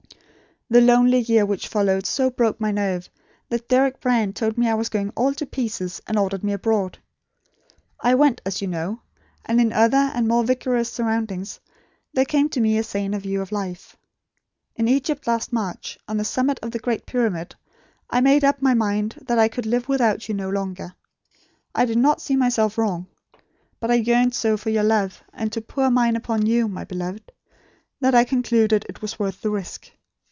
[0.73, 3.09] "The lonely year which followed so broke my nerve,
[3.49, 6.97] that Deryck Brand told me I was going all to pieces, and ordered me abroad.
[7.99, 9.01] I went, as you know;
[9.43, 11.59] and in other, and more vigorous, surroundings,
[12.13, 13.97] there came to me a saner view of life.
[14.77, 17.53] In Egypt last March, on the summit of the Great Pyramid,
[18.09, 20.95] I made up my mind that I could live without you no longer.
[21.75, 23.07] I did not see myself wrong;
[23.81, 27.33] but I yearned so for your love, and to pour mine upon you, my beloved,
[27.99, 29.91] that I concluded it was worth the risk.